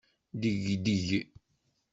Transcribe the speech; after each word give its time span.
Ddegdeg. 0.33 1.09